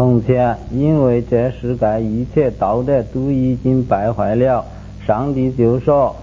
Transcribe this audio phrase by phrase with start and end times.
[0.00, 4.64] 从前，因为这世界一切道德都已经败坏了，
[5.06, 6.16] 上帝就说，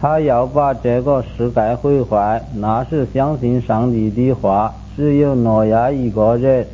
[0.00, 2.42] 他要把这个世界毁坏。
[2.54, 6.66] 那时相信上帝的话，只有诺亚一个人。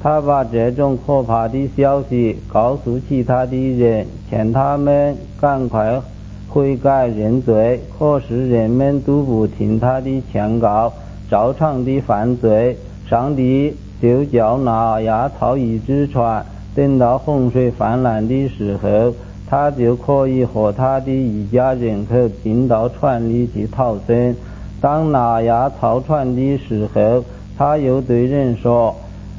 [0.00, 6.00] 他把这种可怕的消息告诉其他的人，劝他们赶快
[6.48, 7.80] 悔改认罪。
[7.98, 10.92] 可是人们都不听他的劝告，
[11.28, 12.76] 照常的犯罪。
[13.08, 19.12] 上帝就叫那亚操一只船，等到洪水泛滥的时候，
[19.48, 24.34] 他就可以和他的一家人口进到船里去逃生。
[24.80, 27.24] 当那亚操船的时候，
[27.56, 28.94] 他又对人说。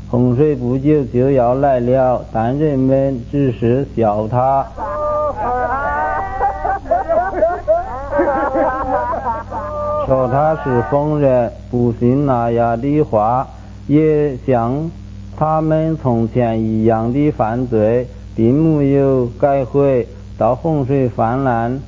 [0.09, 4.66] 洪水不久就要来了，但人们只是笑他，
[10.08, 13.45] 说他是疯人，不信那样的话，
[13.87, 14.91] 也像
[15.37, 20.07] 他们从前一样的犯罪，并没有改悔。
[20.38, 21.81] 到洪水泛滥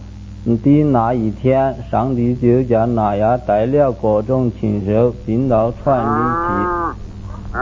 [0.43, 6.09] 的那一天，上帝就叫那样带了各种禽兽进到船里
[6.43, 7.59] 去。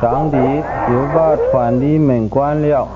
[0.00, 0.36] 上帝
[0.88, 2.88] 就把船的门关了。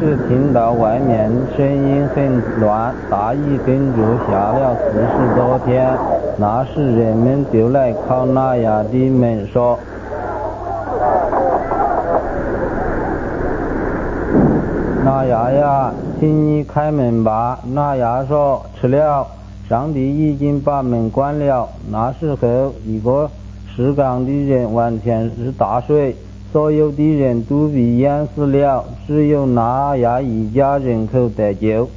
[0.00, 5.94] 这时听到外面声音很乱，大雨跟住下了四十多天。
[6.38, 9.78] 那时人们就来敲那亚的门说
[15.04, 19.26] ：“那亚呀。”请你开门吧，那亚说吃了。
[19.68, 21.68] 上帝已经把门关了。
[21.90, 23.30] 那时候，一个
[23.68, 26.16] 石港的人完全是大水，
[26.52, 31.88] 所有的人都被淹死了，只有那亚一家人口得救。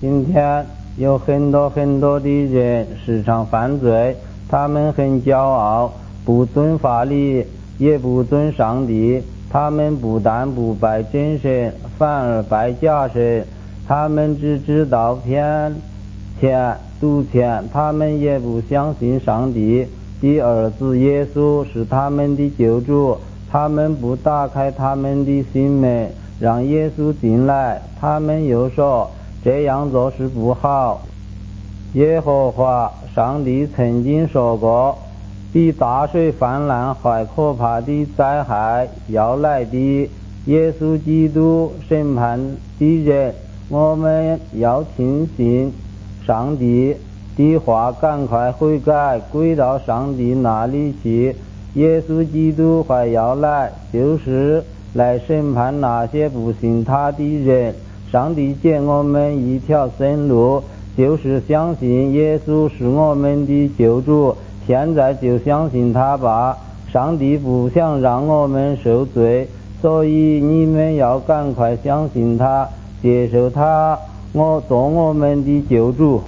[0.00, 4.14] 今天有很多很多的人时常犯罪，
[4.48, 5.92] 他们很骄傲，
[6.24, 7.46] 不遵法律，
[7.78, 9.22] 也不遵上帝。
[9.48, 13.44] 他们不但不拜真神，反而拜假神。
[13.88, 15.74] 他们只知道骗
[16.38, 17.64] 钱、赌钱。
[17.72, 19.86] 他们也不相信上帝
[20.20, 23.16] 的儿子耶稣是他们的救主。
[23.50, 27.82] 他们不打开他们的心门，让耶稣进来。
[28.00, 29.10] 他们又说
[29.42, 31.02] 这样做是不好。
[31.94, 34.96] 耶和华上帝曾经说过。
[35.52, 40.08] 比大水泛滥还可怕的灾害要来的，
[40.44, 42.38] 耶稣基督审判
[42.78, 43.34] 的人，
[43.68, 45.72] 我们要听信
[46.24, 46.94] 上帝
[47.36, 51.34] 的话，赶快悔改，归到上帝那里去。
[51.74, 54.62] 耶稣基督还要来，就是
[54.94, 57.74] 来审判那些不信他的人。
[58.10, 60.60] 上帝给我们一条生路，
[60.96, 64.34] 就是相信耶稣是我们的救主。
[64.66, 66.58] 现在就相信他吧，
[66.92, 69.46] 上帝不想让我们受罪，
[69.80, 72.68] 所以你们要赶快相信他，
[73.00, 73.96] 接受他，
[74.32, 76.20] 我做我们的救主。